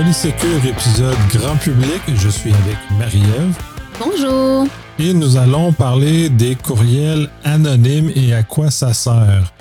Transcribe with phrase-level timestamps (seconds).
[0.00, 2.00] Polysécure épisode grand public.
[2.14, 3.54] Je suis avec Marie-Ève.
[3.98, 4.66] Bonjour.
[4.98, 9.52] Et nous allons parler des courriels anonymes et à quoi ça sert.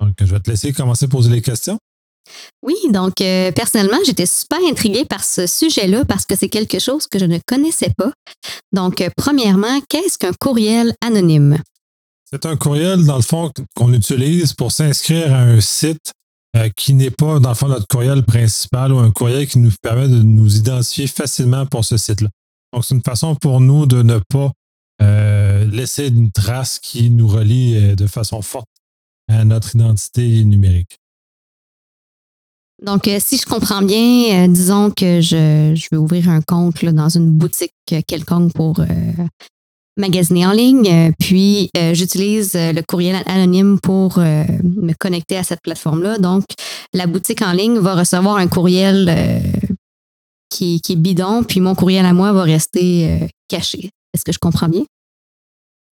[0.00, 1.78] Donc, je vais te laisser commencer à poser les questions.
[2.60, 7.06] Oui, donc euh, personnellement, j'étais super intriguée par ce sujet-là parce que c'est quelque chose
[7.06, 8.10] que je ne connaissais pas.
[8.72, 11.58] Donc, euh, premièrement, qu'est-ce qu'un courriel anonyme?
[12.28, 16.14] C'est un courriel, dans le fond, qu'on utilise pour s'inscrire à un site
[16.56, 19.72] euh, qui n'est pas, dans le fond, notre courriel principal ou un courriel qui nous
[19.82, 22.28] permet de nous identifier facilement pour ce site-là.
[22.72, 24.52] Donc, c'est une façon pour nous de ne pas
[25.70, 28.68] laisser une trace qui nous relie de façon forte
[29.28, 30.98] à notre identité numérique.
[32.82, 36.84] Donc, euh, si je comprends bien, euh, disons que je, je, veux ouvrir un compte
[36.84, 37.72] dans une boutique
[38.06, 38.86] quelconque pour euh,
[39.96, 46.18] magasiner en ligne, puis j'utilise le courriel anonyme pour me connecter à cette plateforme-là.
[46.18, 46.44] Donc,
[46.92, 49.42] la boutique en ligne va recevoir un courriel
[50.50, 53.90] qui, qui, est bidon, puis mon courriel à moi va rester caché.
[54.12, 54.84] Est-ce que je comprends bien?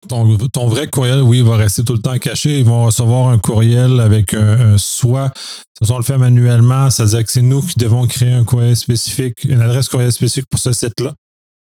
[0.07, 2.59] Ton, vrai courriel, oui, va rester tout le temps caché.
[2.59, 5.33] Ils vont recevoir un courriel avec un, soit,
[5.81, 9.43] si on le fait manuellement, c'est-à-dire que c'est nous qui devons créer un courriel spécifique,
[9.43, 11.13] une adresse courriel spécifique pour ce site-là.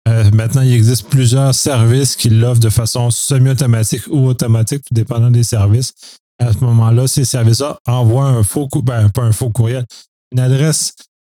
[0.07, 5.31] Euh, maintenant, il existe plusieurs services qui l'offrent de façon semi-automatique ou automatique, tout dépendant
[5.31, 5.93] des services.
[6.39, 9.85] À ce moment-là, ces services-là envoient un faux, ben, pas un faux courriel,
[10.31, 10.93] une adresse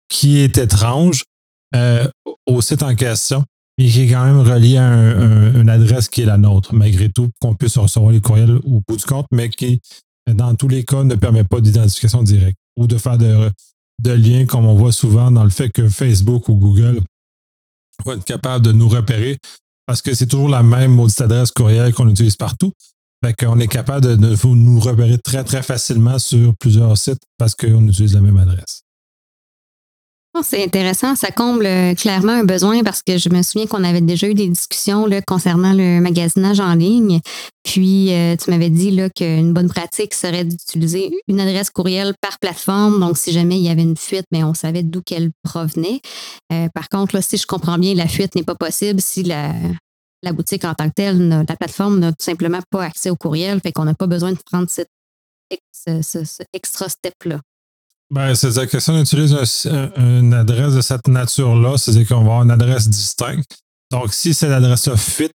[0.09, 1.25] qui est étrange
[1.75, 2.07] euh,
[2.47, 3.45] au site en question
[3.79, 7.31] mais qui est quand même relié à une adresse qui est la nôtre, malgré tout,
[7.41, 9.81] qu'on puisse recevoir les courriels au bout du compte, mais qui,
[10.29, 13.51] dans tous les cas, ne permet pas d'identification directe ou de faire de,
[14.03, 17.01] de liens comme on voit souvent dans le fait que Facebook ou Google
[18.05, 19.39] vont être capables de nous repérer
[19.87, 22.73] parce que c'est toujours la même maudite adresse courriel qu'on utilise partout.
[23.25, 27.55] Fait qu'on est capable de, de, nous repérer très, très facilement sur plusieurs sites parce
[27.55, 28.83] qu'on utilise la même adresse.
[30.43, 34.00] C'est intéressant, ça comble euh, clairement un besoin parce que je me souviens qu'on avait
[34.00, 37.21] déjà eu des discussions là, concernant le magasinage en ligne.
[37.65, 43.00] Puis euh, tu m'avais dit qu'une bonne pratique serait d'utiliser une adresse courriel par plateforme.
[43.00, 46.00] Donc, si jamais il y avait une fuite, mais on savait d'où qu'elle provenait.
[46.53, 49.53] Euh, par contre, là, si je comprends bien, la fuite n'est pas possible si la,
[50.22, 53.60] la boutique en tant que telle, la plateforme n'a tout simplement pas accès au courriel.
[53.60, 54.91] Fait qu'on n'a pas besoin de prendre cette,
[56.03, 57.41] ce extra step-là.
[58.11, 59.37] Ben, c'est-à-dire que si on utilise
[59.97, 63.59] une adresse de cette nature-là, c'est-à-dire qu'on va avoir une adresse distincte.
[63.91, 65.31] Donc, si cette adresse-là fit,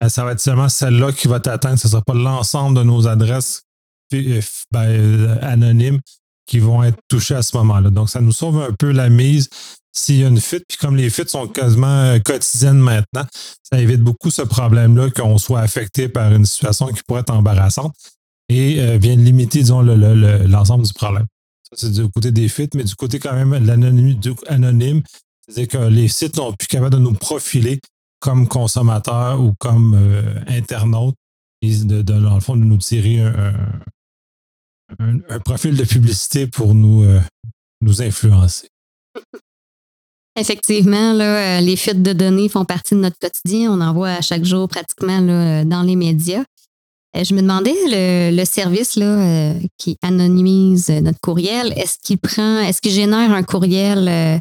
[0.00, 1.78] ben, ça va être seulement celle-là qui va t'atteindre.
[1.78, 3.62] Ce ne sera pas l'ensemble de nos adresses
[4.10, 4.40] ben,
[4.76, 6.00] euh, anonymes
[6.46, 7.90] qui vont être touchées à ce moment-là.
[7.90, 9.48] Donc, ça nous sauve un peu la mise
[9.92, 10.64] s'il y a une fuite.
[10.68, 13.24] Puis comme les fuites sont quasiment euh, quotidiennes maintenant,
[13.62, 17.94] ça évite beaucoup ce problème-là qu'on soit affecté par une situation qui pourrait être embarrassante
[18.48, 21.26] et euh, vient limiter, disons, l'ensemble du problème.
[21.72, 25.02] C'est du côté des fuites, mais du côté quand même de anonyme,
[25.48, 27.80] c'est-à-dire que les sites sont plus capables de nous profiler
[28.20, 31.16] comme consommateurs ou comme euh, internautes
[31.62, 33.52] et de, dans le fond, de nous tirer un,
[35.44, 37.20] profil de publicité pour nous, euh,
[37.80, 38.68] nous influencer.
[40.36, 43.72] Effectivement, là, euh, les fuites de données font partie de notre quotidien.
[43.72, 46.44] On en voit à chaque jour pratiquement dans les médias.
[47.16, 52.60] Euh, je me demandais, le, service là, euh, qui anonymise notre courriel, est-ce qu'il prend,
[52.60, 54.38] est-ce qu'il génère un courriel euh,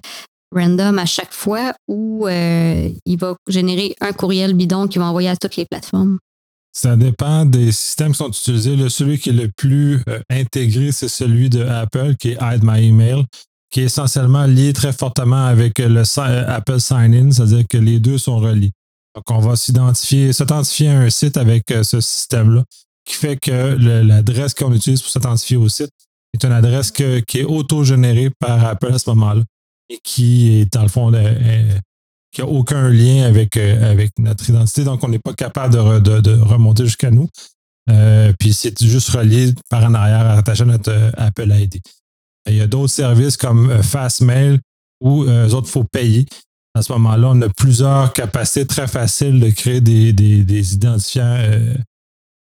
[0.56, 5.36] random à chaque fois ou il va générer un courriel bidon qui va envoyer à
[5.36, 6.18] toutes les plateformes?
[6.72, 8.76] Ça dépend des systèmes qui sont utilisés.
[8.76, 12.88] Le, celui qui est le plus intégré, c'est celui de Apple, qui est Hide My
[12.88, 13.26] Email,
[13.72, 16.04] qui est essentiellement lié très fortement avec le
[16.50, 18.72] Apple Sign-In, c'est-à-dire que les deux sont reliés.
[19.20, 22.64] Donc, on va s'identifier, s'authentifier à un site avec euh, ce système-là,
[23.06, 25.92] qui fait que l'adresse qu'on utilise pour s'authentifier au site
[26.34, 29.44] est une adresse qui est auto-générée par Apple à ce moment-là
[29.90, 31.12] et qui est, dans le fond,
[32.32, 34.84] qui n'a aucun lien avec, euh, avec notre identité.
[34.84, 37.28] Donc, on n'est pas capable de, remonter jusqu'à nous.
[37.90, 41.82] Euh, puis c'est juste relié par en arrière attaché à notre Apple ID.
[42.48, 44.60] il y a d'autres services comme Fastmail
[45.02, 46.26] où eux autres, il faut payer
[46.80, 51.76] à ce moment-là, on a plusieurs capacités très faciles de créer des, identifiants, euh,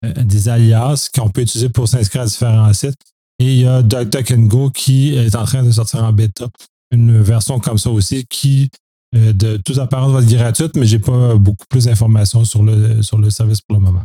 [0.05, 2.99] euh, des alias qu'on peut utiliser pour s'inscrire à différents sites.
[3.39, 6.49] Et il y a DuckDuckGo qui est en train de sortir en bêta,
[6.93, 8.71] une version comme ça aussi qui,
[9.15, 12.63] euh, de toute apparence, va être gratuite, mais je n'ai pas beaucoup plus d'informations sur
[12.63, 14.03] le, sur le service pour le moment.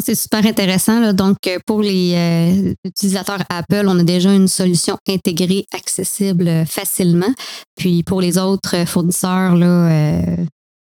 [0.00, 1.12] C'est super intéressant.
[1.12, 6.64] Donc, euh, pour les euh, utilisateurs Apple, on a déjà une solution intégrée, accessible euh,
[6.64, 7.32] facilement.
[7.76, 10.24] Puis pour les autres fournisseurs, là,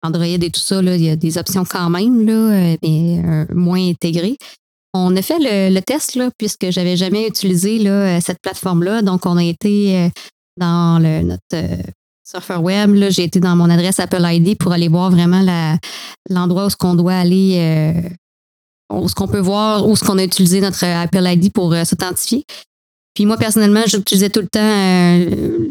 [0.01, 4.37] Android et tout ça, il y a des options quand même, là, mais moins intégrées.
[4.93, 9.01] On a fait le, test là, puisque j'avais jamais utilisé là, cette plateforme-là.
[9.01, 10.09] Donc, on a été
[10.57, 11.83] dans le, notre
[12.23, 12.95] surfer web.
[12.95, 15.45] Là, j'ai été dans mon adresse Apple ID pour aller voir vraiment
[16.29, 18.01] l'endroit où ce qu'on doit aller,
[18.89, 22.45] ce qu'on peut voir, où ce qu'on a utilisé notre Apple ID pour s'authentifier.
[23.19, 25.67] Puis moi, personnellement, j'utilisais tout le temps euh,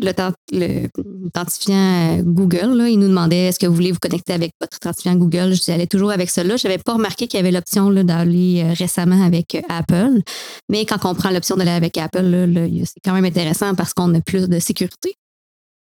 [0.53, 2.87] l'identifiant euh, Google.
[2.91, 5.55] Il nous demandait est-ce que vous voulez vous connecter avec votre identifiant Google?
[5.55, 6.59] J'y allais toujours avec cela.
[6.59, 10.21] Je n'avais pas remarqué qu'il y avait l'option d'aller euh, récemment avec Apple.
[10.69, 14.21] Mais quand on prend l'option d'aller avec Apple, c'est quand même intéressant parce qu'on a
[14.21, 15.15] plus de sécurité.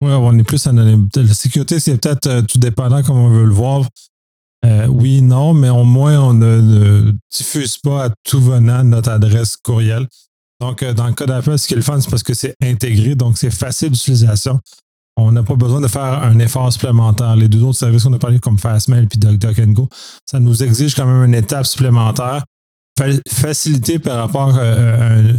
[0.02, 1.10] Oui, on est plus anonyme.
[1.14, 3.82] La sécurité, c'est peut-être tout dépendant comme on veut le voir.
[4.88, 10.06] Oui, non, mais au moins, on ne, diffuse pas à tout venant notre adresse courriel.
[10.60, 12.54] Donc, euh, dans le cas d'Apple, ce qui est le fun, c'est parce que c'est
[12.62, 14.60] intégré, donc c'est facile d'utilisation.
[15.16, 17.34] On n'a pas besoin de faire un effort supplémentaire.
[17.36, 19.88] Les deux autres services qu'on a parlé, comme Fastmail et DuckDuckGo,
[20.24, 22.44] ça nous exige quand même une étape supplémentaire.
[23.28, 25.32] Facilité par rapport euh,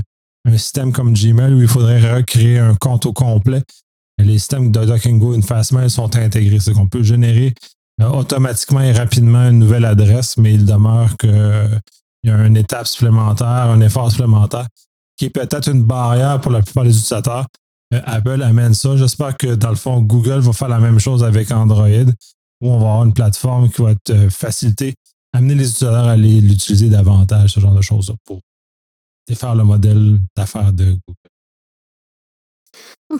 [0.45, 3.61] à un, système comme Gmail où il faudrait recréer un compte au complet.
[4.17, 6.59] Les systèmes DuckDuckGo et Fastmail sont intégrés.
[6.59, 11.81] C'est qu'on peut générer euh, automatiquement et rapidement une nouvelle adresse, mais il demeure qu'il
[12.23, 14.67] y a une étape supplémentaire, un effort supplémentaire
[15.21, 17.45] qui est peut-être une barrière pour la plupart des utilisateurs.
[17.93, 18.97] Euh, Apple amène ça.
[18.97, 22.79] J'espère que dans le fond, Google va faire la même chose avec Android, où on
[22.79, 24.95] va avoir une plateforme qui va être euh, facilitée,
[25.31, 28.39] amener les utilisateurs à l'utiliser davantage, ce genre de choses pour
[29.27, 31.31] défaire le modèle d'affaires de Google.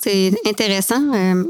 [0.02, 1.14] C'est intéressant.
[1.14, 1.44] Euh,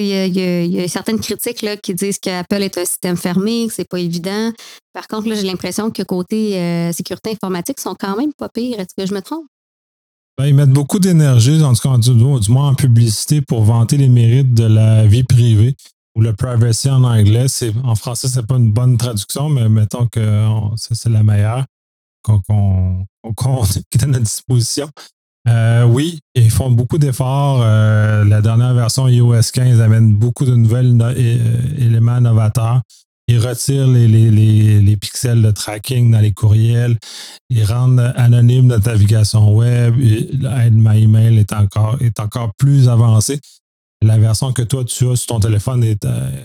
[0.00, 3.88] il y, a, certaines critiques là, qui disent qu'Apple est un système fermé, que c'est
[3.88, 4.52] pas évident.
[4.92, 8.78] Par contre, j'ai l'impression que côté sécurité informatique, ils sont quand même pas pires.
[8.80, 9.46] Est-ce que je me trompe?
[10.36, 14.08] Ben, ils mettent beaucoup d'énergie, en tout cas, du, moins en publicité, pour vanter les
[14.08, 15.76] mérites de la vie privée
[16.16, 17.46] ou le privacy en anglais.
[17.84, 21.64] En français, c'est pas une bonne traduction, mais mettons que c'est la meilleure
[22.22, 23.06] qu'on
[23.92, 24.88] est à notre disposition.
[25.48, 27.60] Euh, oui, ils font beaucoup d'efforts.
[27.62, 30.98] Euh, la dernière version iOS 15 amène beaucoup de nouvelles
[31.78, 32.80] éléments novateurs.
[33.26, 36.98] Ils retirent les, les, pixels de tracking dans les courriels.
[37.48, 39.96] Ils rendent anonyme notre navigation web.
[39.96, 43.40] L'aide My Email est encore, est encore plus avancée.
[44.02, 46.44] La version que toi, tu as sur ton téléphone euh,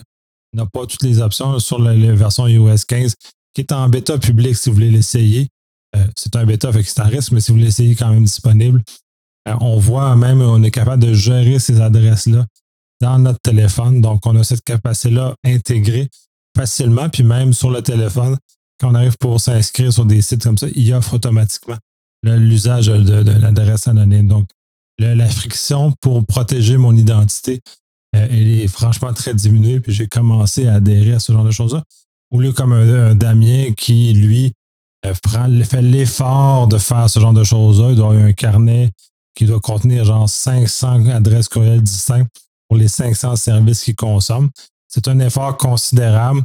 [0.53, 3.15] n'a pas toutes les options sur la, version iOS 15,
[3.53, 5.49] qui est en bêta public si vous voulez l'essayer.
[5.95, 8.23] Euh, c'est un bêta, fait que c'est un risque, mais si vous l'essayez quand même
[8.23, 8.83] disponible,
[9.47, 12.45] euh, on voit même, on est capable de gérer ces adresses-là
[13.01, 14.01] dans notre téléphone.
[14.01, 16.09] Donc, on a cette capacité-là intégrée
[16.55, 18.37] facilement, puis même sur le téléphone,
[18.79, 21.77] quand on arrive pour s'inscrire sur des sites comme ça, il offre automatiquement
[22.23, 24.27] l'usage de, l'adresse anonyme.
[24.27, 24.47] Donc,
[24.97, 27.61] la friction pour protéger mon identité,
[28.15, 31.51] euh, elle est franchement très diminuée, puis j'ai commencé à adhérer à ce genre de
[31.51, 31.83] choses-là.
[32.31, 34.53] Au lieu comme un, Damien qui, lui,
[35.23, 38.91] prend, fait l'effort de faire ce genre de choses-là, il doit avoir un carnet
[39.35, 42.29] qui doit contenir genre 500 adresses courriels distinctes
[42.67, 44.49] pour les 500 services qu'il consomme.
[44.87, 46.43] C'est un effort considérable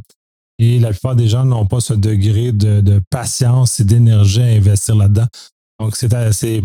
[0.57, 4.95] et la plupart des gens n'ont pas ce degré de, patience et d'énergie à investir
[4.95, 5.27] là-dedans.
[5.79, 6.63] Donc, c'est assez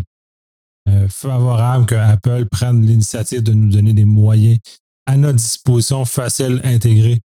[0.88, 4.58] euh, favorable que Apple prenne l'initiative de nous donner des moyens
[5.06, 7.20] à notre disposition faciles, intégrés,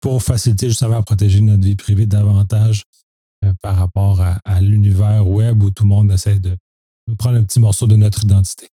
[0.00, 2.84] pour faciliter justement à protéger notre vie privée davantage
[3.44, 6.56] euh, par rapport à, l'univers web où tout le monde essaie de
[7.08, 8.68] nous prendre un petit morceau de notre identité.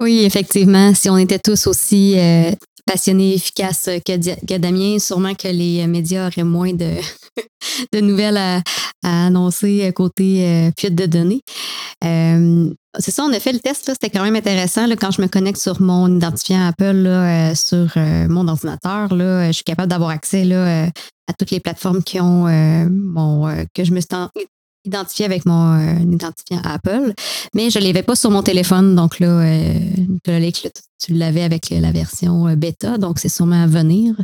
[0.00, 2.50] Oui, effectivement, si on était tous aussi euh,
[2.84, 6.96] passionné, efficace que, Damien, sûrement que les médias auraient moins de,
[7.92, 8.62] de nouvelles à,
[9.04, 11.42] annoncer côté euh, fuite de données.
[12.98, 14.86] C'est ça, on a fait le test, c'était quand même intéressant.
[14.86, 17.08] Là, quand je me connecte sur mon identifiant Apple
[17.54, 17.96] sur
[18.28, 20.88] mon ordinateur, là, je suis capable d'avoir accès là,
[21.28, 22.46] à toutes les plateformes qui ont
[22.90, 24.08] mon, que je me suis
[24.84, 27.12] identifié avec mon euh, identifiant Apple,
[27.54, 28.96] mais je ne l'avais pas sur mon téléphone.
[28.96, 29.80] Donc là, euh,
[30.98, 34.14] tu l'avais avec la version euh, bêta, donc c'est sûrement à venir.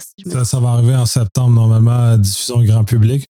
[0.45, 3.27] ça, va arriver en septembre, normalement, à diffusion grand public.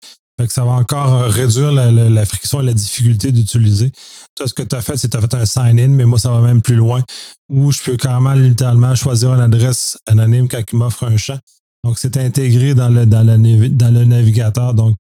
[0.49, 3.93] ça va encore réduire la, friction et la difficulté d'utiliser.
[4.35, 6.19] Toi, ce que tu as fait, c'est que tu as fait un sign-in, mais moi,
[6.19, 7.03] ça va même plus loin,
[7.51, 11.39] où je peux carrément littéralement choisir une adresse anonyme quand il m'offre un champ.
[11.85, 14.75] Donc, c'est intégré dans le, dans, le navigateur.
[14.75, 14.97] Donc,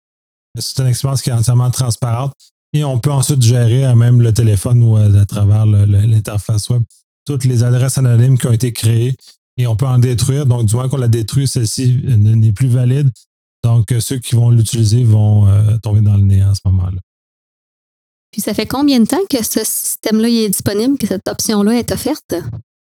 [0.58, 2.32] c'est une expérience qui est entièrement transparente.
[2.72, 6.82] Et on peut ensuite gérer même le téléphone ou à, travers l'interface web
[7.24, 9.14] toutes les adresses anonymes qui ont été créées
[9.58, 10.46] et on peut en détruire.
[10.46, 13.10] Donc, du moins qu'on la détruit, celle-ci n'est plus valide.
[13.62, 17.00] Donc, ceux qui vont l'utiliser vont euh, tomber dans le néant à ce moment-là.
[18.30, 21.90] Puis, ça fait combien de temps que ce système-là est disponible, que cette option-là est
[21.92, 22.34] offerte?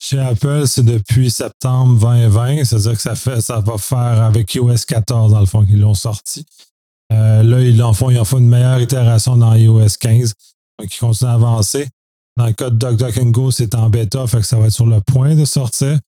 [0.04, 2.64] Chez Apple, c'est depuis septembre 2020.
[2.64, 5.94] C'est-à-dire que ça, fait, ça va faire avec iOS 14, dans le fond, qu'ils l'ont
[5.94, 6.44] sorti.
[7.14, 10.34] Euh, là, ils en font, ils en font une meilleure itération dans iOS 15.
[10.80, 11.88] Donc, ils continuent à avancer.
[12.36, 15.02] Dans le cas de DuckDuckGo, c'est en bêta, fait que ça va être sur le
[15.02, 16.00] point de sortir.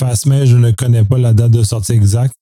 [0.00, 2.34] Fastmail, je ne connais pas la date de sortie exacte,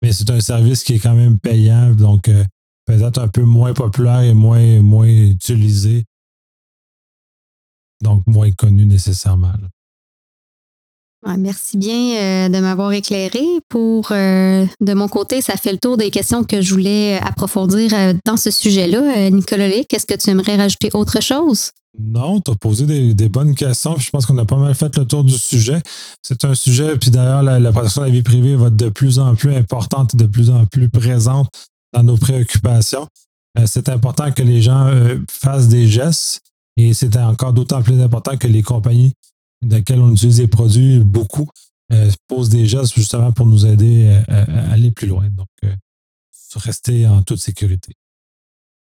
[0.00, 2.44] mais c'est un service qui est quand même payant, donc euh,
[2.86, 6.04] peut-être un peu moins populaire et moins, moins utilisé.
[8.02, 9.52] Donc moins connu nécessairement
[11.38, 13.42] merci bien euh, de m'avoir éclairé.
[13.68, 17.92] Pour euh, de mon côté, ça fait le tour des questions que je voulais approfondir
[17.94, 19.30] euh, dans ce sujet-là.
[19.30, 21.70] Nicolas est-ce que tu aimerais rajouter autre chose?
[21.98, 23.96] Non, tu as posé des, bonnes questions.
[23.96, 25.80] Je pense qu'on a pas mal fait le tour du sujet.
[26.22, 29.18] C'est un sujet, puis d'ailleurs, la, protection de la vie privée va être de plus
[29.18, 31.48] en plus importante et de plus en plus présente
[31.94, 33.06] dans nos préoccupations.
[33.64, 34.90] c'est important que les gens
[35.30, 36.40] fassent des gestes
[36.76, 39.14] et c'est encore d'autant plus important que les compagnies
[39.62, 41.48] dans lequel on utilise des produits beaucoup,
[41.92, 45.24] euh, pose des gestes justement pour nous aider euh, à, aller plus loin.
[45.30, 45.72] Donc, euh,
[46.56, 47.92] rester en toute sécurité.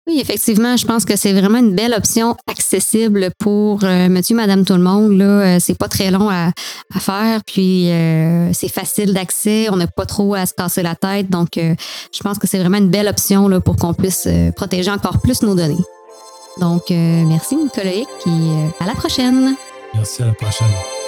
[0.07, 4.73] Oui, effectivement, je pense que c'est vraiment une belle option accessible pour monsieur, madame, tout
[4.73, 5.13] le monde.
[5.13, 6.51] Là, c'est pas très long à,
[6.99, 7.85] faire, puis
[8.51, 9.69] c'est facile d'accès.
[9.69, 11.29] On n'a pas trop à se casser la tête.
[11.29, 15.21] Donc, je pense que c'est vraiment une belle option là, pour qu'on puisse protéger encore
[15.21, 15.77] plus nos données.
[16.59, 18.03] Donc, merci Nicolas et
[18.79, 19.55] à la prochaine.
[19.93, 21.00] Merci, à la prochaine.